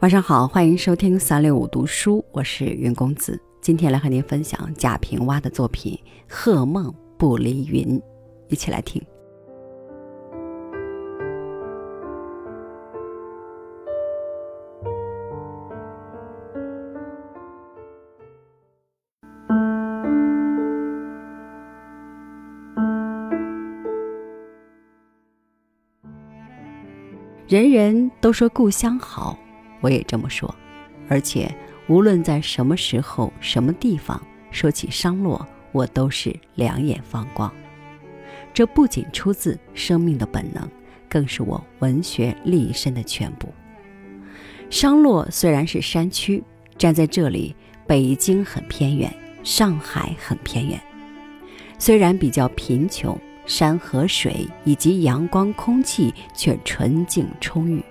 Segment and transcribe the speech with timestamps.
[0.00, 3.38] 晚上好，欢迎收听三六五读书，我是云公子。
[3.60, 5.92] 今天来和您分享贾平凹的作品
[6.26, 7.98] 《鹤梦不离云》，
[8.48, 9.02] 一起来听。
[27.46, 29.36] 人人都说故乡好。
[29.80, 30.54] 我也这么说，
[31.08, 31.54] 而且
[31.88, 37.52] 无论在什么时候、什么地方说起商洛，我都是两眼放光。
[38.52, 40.68] 这不仅出自生命的本能，
[41.08, 43.52] 更是我文学立身的全部。
[44.68, 46.42] 商洛虽然是山区，
[46.76, 47.54] 站在这里，
[47.86, 49.12] 北京很偏远，
[49.42, 50.80] 上海很偏远。
[51.78, 57.82] 虽然比较贫穷，山河水以及阳光空气却纯净充裕。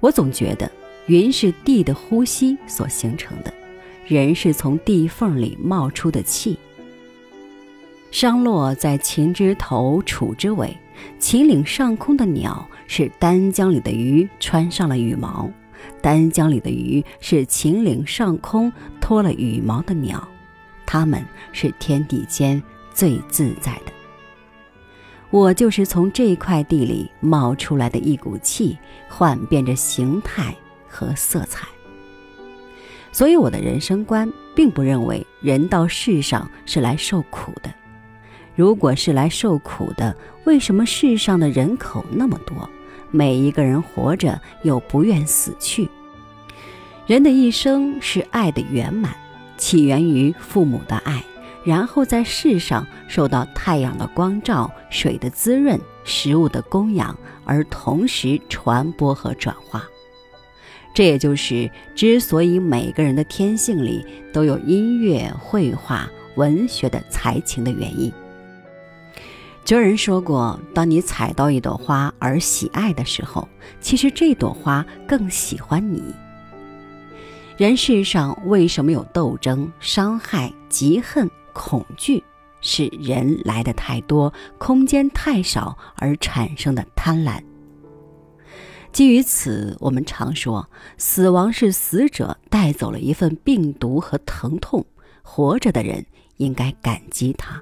[0.00, 0.70] 我总觉得，
[1.06, 3.52] 云是地的呼吸所形成的，
[4.06, 6.58] 人是从地缝里冒出的气。
[8.10, 10.76] 商洛在秦之头，楚之尾，
[11.18, 15.48] 秦岭上空的鸟是丹江里的鱼穿上了羽毛，
[16.02, 20.26] 丹江里的鱼是秦岭上空脱了羽毛的鸟，
[20.86, 22.60] 它们是天地间
[22.92, 23.99] 最自在的。
[25.30, 28.76] 我就是从这块地里冒出来的一股气，
[29.08, 30.54] 幻变着形态
[30.88, 31.68] 和色彩。
[33.12, 37.72] 所以我的人生观并不认为人到世上是来受苦的。
[38.56, 40.14] 如果是来受苦的，
[40.44, 42.68] 为什么世上的人口那么多，
[43.10, 45.88] 每一个人活着又不愿死去？
[47.06, 49.14] 人的一生是爱的圆满，
[49.56, 51.24] 起源于父母的爱。
[51.64, 59.84] 然后在世上受到太阳的光照、水的滋润、食物的供养，而同时传播和转化。
[60.94, 68.12] 这也就是之所以每个人的天性里都有音乐、绘画、文学的才情的原因。
[69.64, 73.46] 哲人说过：“当你采到一朵花而喜爱的时候，
[73.80, 76.02] 其实这朵花更喜欢你。”
[77.56, 81.30] 人世上为什么有斗争、伤害、嫉恨？
[81.60, 82.24] 恐惧
[82.62, 87.38] 是人来的太多，空间太少而产生的贪婪。
[88.90, 94.86] 基于此，我们常说，死亡是死者带走了一份病毒和疼痛，
[95.22, 96.06] 活着的人
[96.38, 97.60] 应该感激他。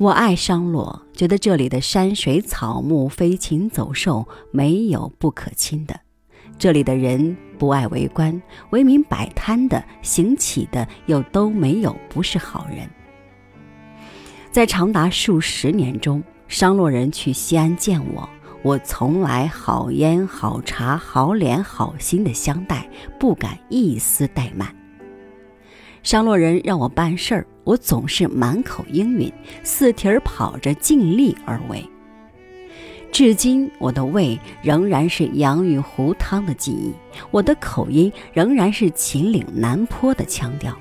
[0.00, 6.00] 我爱商洛，觉得这里的山水草木、飞禽走兽没有不可亲的。
[6.58, 12.88] 这里的人不爱为官，为民摆摊的、行乞的，又都没有不是好人。
[14.50, 18.28] 在长达数十年中，商洛人去西安见我，
[18.62, 22.88] 我从来好烟、好茶、好脸、好心的相待，
[23.20, 24.74] 不敢一丝怠慢。
[26.02, 29.32] 商洛人让我办事儿，我总是满口应允，
[29.62, 31.88] 四蹄儿跑着，尽力而为。
[33.10, 36.92] 至今，我的胃仍然是洋芋糊汤的记忆，
[37.30, 40.76] 我的口音仍然是秦岭南坡的腔调。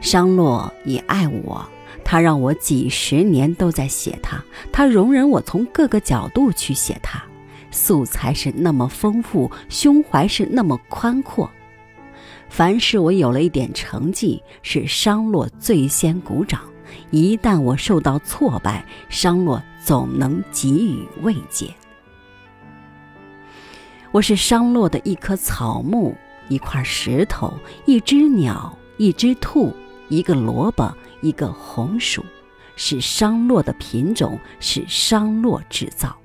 [0.00, 1.68] 商洛也爱我，
[2.04, 7.22] 他让我几十年都在写他，他容忍我从各个角度去写他，
[7.70, 11.50] 素材是那么丰富，胸怀是那么宽阔。
[12.48, 16.60] 凡是我有了一点成绩，是商洛最先鼓掌。
[17.10, 21.72] 一旦我受到挫败，商洛总能给予慰藉。
[24.10, 26.16] 我是商洛的一棵草木，
[26.48, 27.52] 一块石头，
[27.84, 29.74] 一只鸟，一只兔，
[30.08, 32.24] 一个萝卜，一个红薯，
[32.74, 36.16] 是商洛的品种，是商洛制造。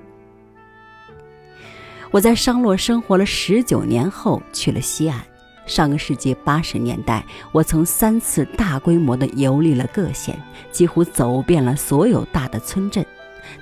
[2.12, 5.20] 我在商洛生活了十九年后，去了西安。
[5.66, 10.38] 上个世纪八十年代，我曾三次大规模地游历了各县，
[10.72, 13.06] 几乎走遍了所有大的村镇。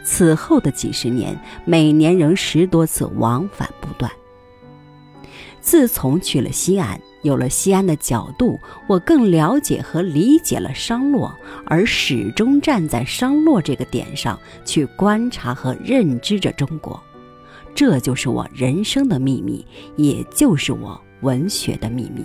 [0.04, 4.12] 此后的几十年，每年仍十多次往返不断。
[5.60, 11.32] 自从去了西安，有了西安的角度，我更了解和理解了商洛，
[11.66, 17.00] 而始终站在商洛这个点上去观察和认知着中国。
[17.76, 19.66] 这就是我人生的秘密，
[19.98, 21.00] 也就是我。
[21.22, 22.24] 文学的秘密。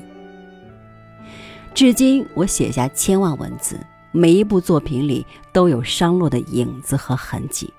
[1.75, 3.79] 至今，我写下千万文字，
[4.11, 7.73] 每一部作品里都有商洛的影子和痕迹。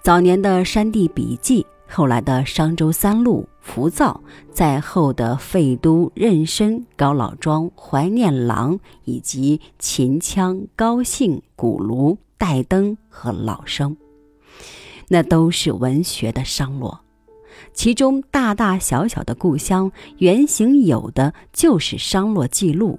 [0.00, 1.62] 早年的《山地笔记》，
[1.94, 4.20] 后来的《商周三路》《浮躁》，
[4.52, 8.74] 再后的《废都》《壬申》《高老庄》《怀念郎》，
[9.04, 13.92] 以及《秦腔》《高兴》《鼓炉》《带灯》和《老生》，
[15.06, 16.98] 那都是文学的商洛。
[17.72, 22.98] 其中大大小小的故乡原型，有的就是商洛记录，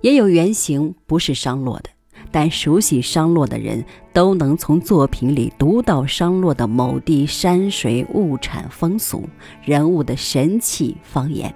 [0.00, 1.90] 也有原型不是商洛的。
[2.30, 3.82] 但熟悉商洛的人
[4.12, 9.26] 都能从作品里读到商洛的某地山水物产风俗、
[9.64, 11.54] 人物的神气方言。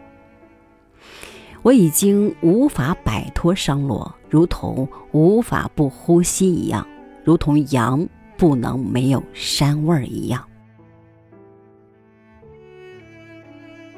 [1.63, 6.87] 我已经无法摆脱商洛，如同无法不呼吸一样，
[7.23, 8.09] 如同羊
[8.39, 10.43] 不能没有膻味儿一样。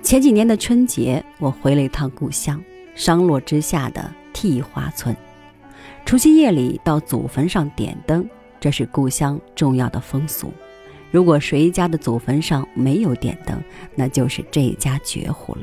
[0.04, 2.62] 前几年的春节，我回了一趟故乡
[2.94, 5.16] 商洛之下的替花村。
[6.04, 8.28] 除夕夜里到祖坟上点灯，
[8.60, 10.52] 这是故乡重要的风俗。
[11.10, 13.58] 如果谁家的祖坟上没有点灯，
[13.94, 15.62] 那就是这家绝户了。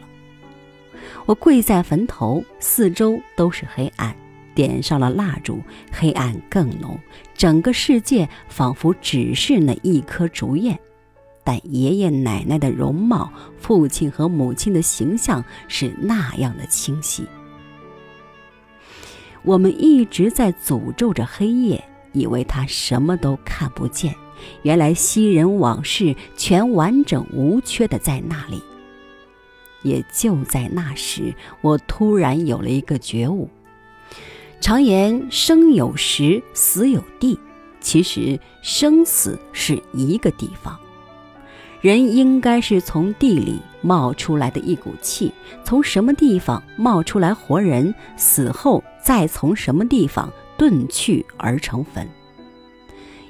[1.28, 4.16] 我跪在坟头，四周都是黑暗，
[4.56, 5.62] 点上了蜡烛，
[5.92, 6.98] 黑暗更浓，
[7.36, 10.80] 整个世界仿佛只是那一颗烛焰。
[11.52, 17.26] 但爷爷奶奶的容貌，父亲和母亲的形象是那样的清晰。
[19.44, 21.84] 我们一直在诅咒着黑夜，
[22.14, 24.16] 以为他什么都看不见。
[24.62, 28.64] 原来昔人往事全完整无缺的在那里。
[29.84, 33.50] 也就在那时，我突然有了一个觉悟。
[34.62, 37.38] 常言生有时，死有地，
[37.82, 40.80] 其实生死是一个地方。
[41.82, 45.34] 人应该是从地里冒出来的一股气，
[45.64, 52.08] 从什么地方冒出来活人，死后再从什么地方遁去而成坟。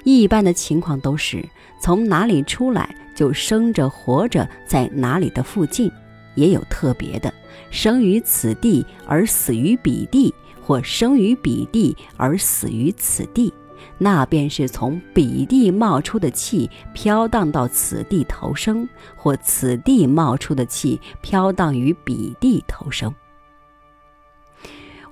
[0.04, 1.42] 一般的情况都是
[1.80, 5.90] 从哪里出来就生着活着在哪里的附近，
[6.34, 7.32] 也有特别的，
[7.70, 13.50] 生于此地而死于彼地，或生于彼地而死于此地。
[13.98, 23.14] 那便是从彼地冒出的气飘荡到此地投生，或此地冒出的气飘荡于彼地投生。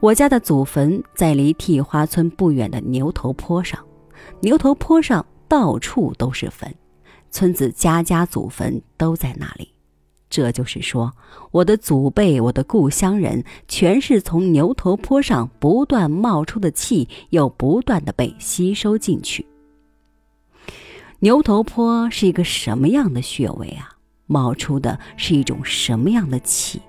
[0.01, 3.79] 我家的祖坟在离替花村不远的牛头坡上，
[4.41, 6.75] 牛头坡上到处都是坟，
[7.31, 9.75] 村子家家祖坟都在那里。
[10.31, 11.13] 这就是说，
[11.51, 19.45] 我的祖辈，我的故乡人，全是从牛头坡上不断冒出的气，又不断的被吸收进去。
[21.19, 23.97] 牛头坡是一个什么样的穴位啊？
[24.27, 26.81] 冒出的是一种什么样的气？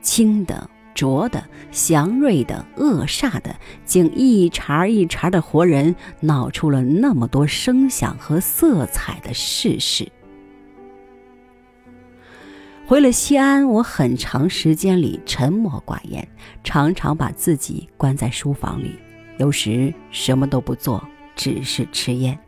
[0.00, 10.10] 清的、浊的、祥瑞的、恶煞的，竟一茬一茬的活人，闹出了那么多声响和色彩的世事。
[12.88, 16.26] 回了西安，我很长时间里沉默寡言，
[16.64, 18.98] 常常把自己关在书房里，
[19.36, 21.06] 有时什么都不做，
[21.36, 22.38] 只是吃烟。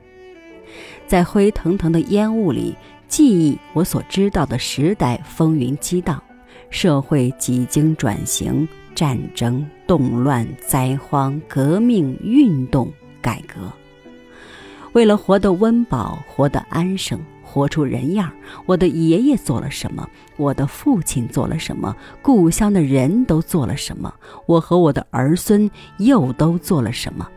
[1.07, 2.75] 在灰腾腾的烟雾里，
[3.07, 6.23] 记忆我所知道的时代风云激荡，
[6.71, 12.91] 社会几经转型，战争、动乱、灾荒、革命、运动、
[13.21, 13.71] 改革，
[14.93, 17.21] 为了活得温饱，活得安生。
[17.52, 18.31] 活出人样，
[18.64, 20.08] 我的爷爷做了什么？
[20.37, 21.97] 我的父亲做了什么？
[22.23, 24.14] 故乡的人都做了什么？
[24.47, 25.69] 我和我的儿孙
[25.99, 27.29] 又都做了什么？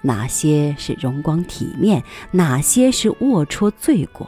[0.00, 2.02] 哪些是荣光体面？
[2.30, 4.26] 哪些是龌龊罪过？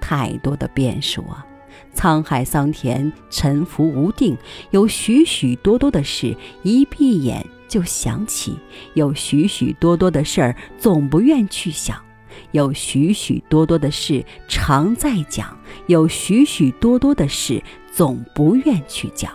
[0.00, 1.46] 太多的变数啊！
[1.94, 4.36] 沧海桑田，沉浮无定，
[4.72, 8.54] 有许许多多的事，一闭眼就想起；
[8.94, 11.96] 有许许多多的事儿，总不愿去想。
[12.52, 15.56] 有许许多多的事常在讲，
[15.86, 19.32] 有许许多多的事总不愿去讲。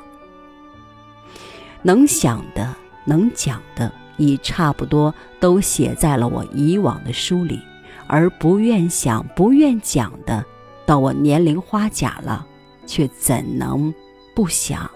[1.81, 7.59] 能想的、能讲的，已差不多都写在了我以往的书里；
[8.07, 10.45] 而不愿想、不愿讲的，
[10.85, 12.45] 到我年龄花甲了，
[12.85, 13.93] 却怎能
[14.33, 14.89] 不想、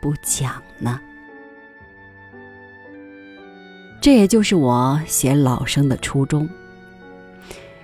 [0.00, 1.00] 不讲呢？
[4.02, 6.48] 这也就是我写老生的初衷。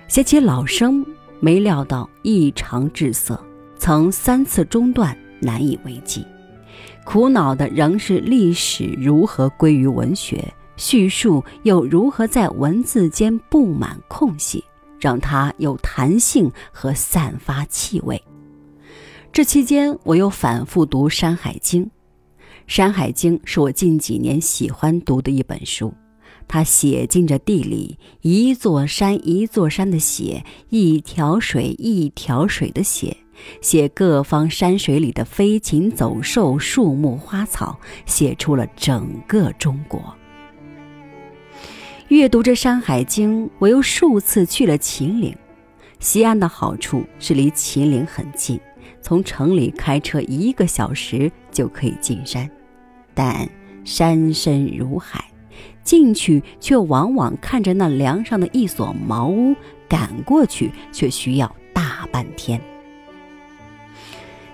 [0.09, 1.05] 写起老生，
[1.39, 3.39] 没料到异常滞涩，
[3.77, 6.25] 曾三次中断，难以为继。
[7.05, 14.63] 苦恼的仍是历史如何归于文学，叙述又如何在文字间布满空隙，
[14.99, 18.19] 让它有弹性和散发气味。
[19.31, 21.85] 这期间，我又反复读《山海经》，
[22.65, 25.93] 《山海经》是我近几年喜欢读的一本书。
[26.49, 33.15] 他写进这地里，一座山一座山的写，一条水一条水的写，
[33.61, 40.01] 写各方山水里的飞禽走兽、树木花草，写出了整个中国。
[42.07, 45.37] 阅读这《山海经》，我又数次去了秦岭，
[45.99, 48.59] 西安的好处是离秦岭很近，
[49.03, 52.49] 从城里开车一个小时就可以进山，
[53.13, 53.47] 但
[53.85, 55.28] 山深如海，
[55.89, 59.55] 进去却往往看着那梁上的一所茅屋，
[59.87, 62.61] 赶过去却需要大半天。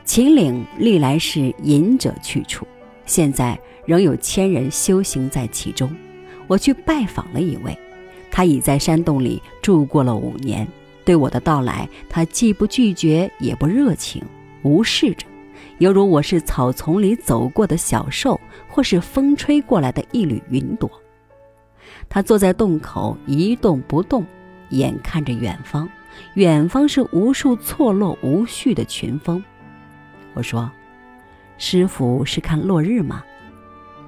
[0.06, 2.66] 秦岭历来是隐者去处，
[3.06, 5.94] 现在仍有千人修行在其中。
[6.48, 7.78] 我去拜访了一位，
[8.32, 10.66] 他已在山洞里住过了五年。
[11.04, 14.24] 对我的到来，他既不拒绝，也不热情，
[14.64, 15.26] 无视着，
[15.80, 18.40] 犹如我是草丛里走过的小兽，
[18.70, 20.90] 或是风吹过来的一缕云朵。
[22.10, 24.26] 他坐在洞口一动不动，
[24.70, 25.90] 眼看着远方，
[26.36, 29.44] 远方是无数错落无序的群峰。
[30.34, 30.72] 我说
[31.58, 33.24] ：“师傅是看落日吗？”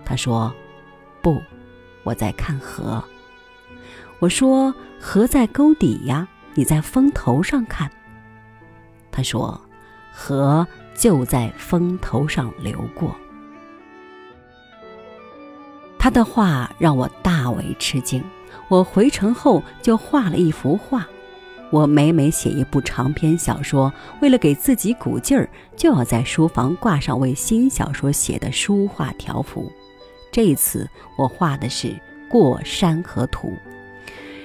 [0.06, 0.54] 他说
[1.22, 1.42] ：“不，
[2.04, 3.04] 我在看河。”
[4.20, 6.28] 我说：“河在沟底呀。”
[6.58, 7.88] 你在风头上看，
[9.12, 9.62] 他说
[10.12, 13.16] ：“河就在风头上流过。”
[16.00, 17.08] 他的话让我
[17.48, 18.22] 大为吃惊。
[18.68, 21.08] 我回城后就画了一幅画。
[21.72, 29.72] 我每每写一部长篇小说，为了给自己鼓劲儿，就要在书房挂上为新小说写的书画条幅。
[30.30, 31.96] 这次我画的是
[32.30, 33.54] 过山河图。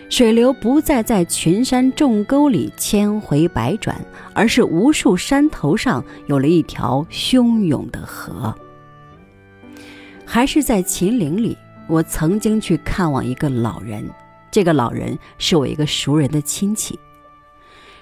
[0.09, 4.01] 水流不再在群山众沟里千回百转，
[4.33, 8.55] 而是无数山头上有了一条汹涌的河。
[10.25, 11.57] 还是在秦岭里，
[11.89, 14.09] 我曾经去看望一个老人。
[14.51, 16.99] 这个老人是我一个熟人的亲戚。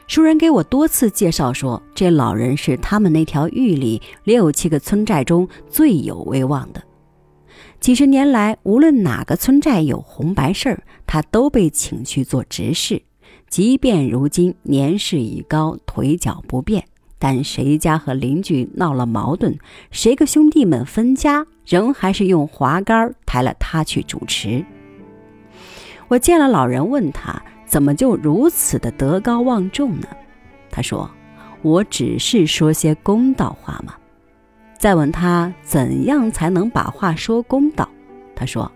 [0.07, 6.83] 熟人给我多次介绍说，这老人是他们那条峪里六七个村寨中最有威望的。
[7.79, 13.01] 几十年来，无论哪个村寨有红白事儿，他都被请去做执事。
[13.49, 16.85] 即便如今年事已高，腿脚不便，
[17.21, 19.57] 但谁家和邻居闹了矛盾，
[19.91, 24.65] 谁个兄弟们分家，仍还是用滑竿抬了他去主持。
[26.09, 30.09] 我见了老人，问他怎么就如此的德高望重呢？
[30.71, 31.09] 他说
[31.61, 33.95] ：“我只是说些公道话嘛。”
[34.79, 37.87] 再问他怎样才能把话说公道，
[38.35, 38.73] 他说：“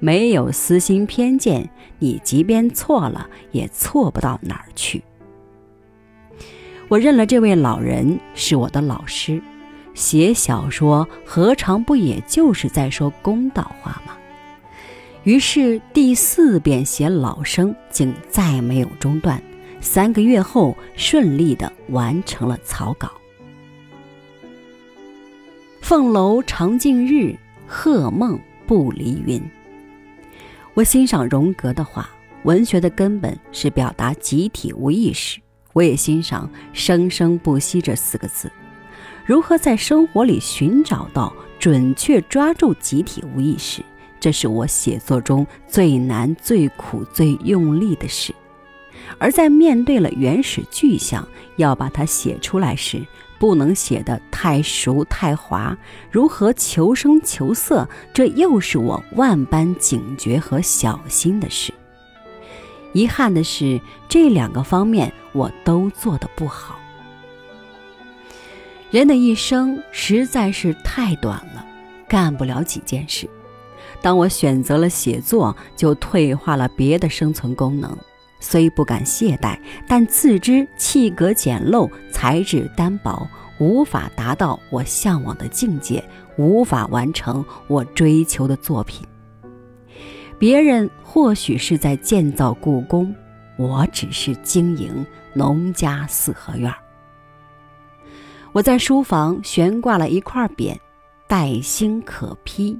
[0.00, 1.70] 没有私心偏见，
[2.00, 5.00] 你即便错了，也错不到哪儿去。”
[6.88, 9.40] 我认了这位老人是我的老师，
[9.92, 14.16] 写小说何尝不也就是在说公道话吗？
[15.24, 19.42] 于是第四遍写老生，竟再没有中断，
[19.82, 23.12] 三个月后顺利的完成了草稿。
[25.82, 29.42] 凤楼长尽日，鹤梦不离云。
[30.72, 32.08] 我欣赏荣格的话，
[32.44, 35.38] 文学的根本是表达集体无意识。
[35.78, 38.50] 我也欣赏“生生不息”这四个字。
[39.24, 43.80] 如何在生活里寻找到、准确抓住集体无意识，
[44.18, 48.34] 这是我写作中最难、最苦、最用力的事。
[49.18, 51.24] 而在面对了原始具象，
[51.58, 53.00] 要把它写出来时，
[53.38, 55.78] 不能写得太熟太滑，
[56.10, 61.72] 如何求生求色，这又是我万般警觉和小心的事。
[62.92, 66.78] 遗憾的是，这两个方面我都做得不好。
[68.90, 71.64] 人的一生实在是太短了，
[72.08, 73.28] 干不了几件事。
[74.00, 77.96] 当我选择了写作，就退化了别的生存功能。
[78.40, 83.28] 虽不敢懈怠，但自知气格简陋，材质单薄，
[83.58, 86.02] 无法达到我向往的境界，
[86.36, 89.06] 无法完成我追求的作品。
[90.38, 93.12] 别人或许是在建造故宫，
[93.56, 95.04] 我只是经营
[95.34, 96.72] 农家四合院。
[98.52, 100.76] 我在书房悬挂了一块匾
[101.26, 102.78] ，“待星可披”，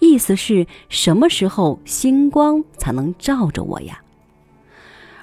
[0.00, 4.00] 意思是什么时候星光才能照着我呀？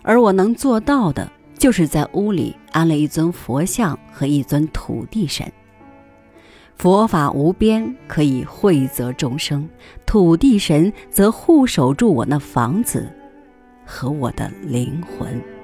[0.01, 1.29] 而我能做到的，
[1.59, 5.51] 就是在屋里安了一尊佛像和一尊土地神。
[6.77, 9.67] 佛法无边，可以惠泽众生；
[10.05, 13.09] 土地神则护守住我那房子
[13.85, 15.54] 和我的灵魂。